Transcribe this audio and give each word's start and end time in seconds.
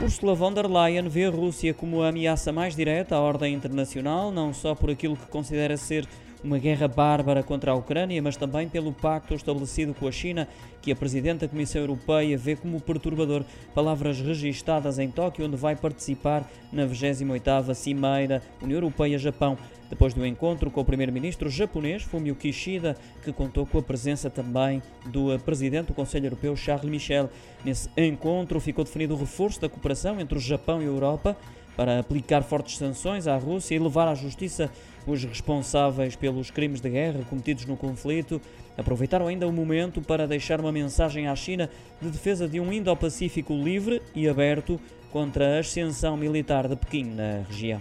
Ursula 0.00 0.32
von 0.32 0.54
der 0.54 0.68
Leyen 0.68 1.08
vê 1.08 1.24
a 1.24 1.30
Rússia 1.30 1.74
como 1.74 2.02
a 2.02 2.08
ameaça 2.08 2.52
mais 2.52 2.76
direta 2.76 3.16
à 3.16 3.20
ordem 3.20 3.52
internacional, 3.52 4.30
não 4.30 4.54
só 4.54 4.72
por 4.72 4.90
aquilo 4.90 5.16
que 5.16 5.26
considera 5.26 5.76
ser 5.76 6.06
uma 6.42 6.56
guerra 6.56 6.86
bárbara 6.86 7.42
contra 7.42 7.72
a 7.72 7.74
Ucrânia, 7.74 8.22
mas 8.22 8.36
também 8.36 8.68
pelo 8.68 8.92
pacto 8.92 9.34
estabelecido 9.34 9.92
com 9.92 10.06
a 10.06 10.12
China, 10.12 10.46
que 10.80 10.92
a 10.92 10.96
Presidente 10.96 11.40
da 11.40 11.48
Comissão 11.48 11.80
Europeia 11.80 12.38
vê 12.38 12.54
como 12.54 12.80
perturbador. 12.80 13.44
Palavras 13.74 14.20
registadas 14.20 15.00
em 15.00 15.10
Tóquio, 15.10 15.46
onde 15.46 15.56
vai 15.56 15.74
participar 15.74 16.48
na 16.72 16.86
28ª 16.86 17.74
Cimeira 17.74 18.40
União 18.62 18.76
Europeia-Japão. 18.76 19.58
Depois 19.88 20.12
do 20.12 20.26
encontro 20.26 20.70
com 20.70 20.80
o 20.80 20.84
primeiro-ministro 20.84 21.48
japonês, 21.48 22.02
Fumio 22.02 22.34
Kishida, 22.34 22.96
que 23.24 23.32
contou 23.32 23.64
com 23.64 23.78
a 23.78 23.82
presença 23.82 24.28
também 24.28 24.82
do 25.06 25.38
presidente 25.40 25.86
do 25.86 25.94
Conselho 25.94 26.26
Europeu, 26.26 26.54
Charles 26.54 26.90
Michel. 26.90 27.30
Nesse 27.64 27.88
encontro 27.96 28.60
ficou 28.60 28.84
definido 28.84 29.14
o 29.14 29.18
reforço 29.18 29.60
da 29.60 29.68
cooperação 29.68 30.20
entre 30.20 30.36
o 30.36 30.40
Japão 30.40 30.82
e 30.82 30.84
a 30.84 30.88
Europa 30.88 31.36
para 31.78 32.00
aplicar 32.00 32.42
fortes 32.42 32.76
sanções 32.76 33.28
à 33.28 33.36
Rússia 33.36 33.76
e 33.76 33.78
levar 33.78 34.08
à 34.08 34.14
justiça 34.14 34.68
os 35.06 35.22
responsáveis 35.22 36.16
pelos 36.16 36.50
crimes 36.50 36.80
de 36.80 36.90
guerra 36.90 37.20
cometidos 37.30 37.64
no 37.66 37.76
conflito. 37.76 38.40
Aproveitaram 38.76 39.28
ainda 39.28 39.46
o 39.46 39.52
momento 39.52 40.02
para 40.02 40.26
deixar 40.26 40.60
uma 40.60 40.72
mensagem 40.72 41.28
à 41.28 41.36
China 41.36 41.70
de 42.02 42.10
defesa 42.10 42.48
de 42.48 42.58
um 42.58 42.72
Indo-Pacífico 42.72 43.54
livre 43.54 44.02
e 44.12 44.28
aberto 44.28 44.78
contra 45.12 45.56
a 45.56 45.60
ascensão 45.60 46.16
militar 46.16 46.66
de 46.66 46.74
Pequim 46.74 47.04
na 47.04 47.44
região. 47.48 47.80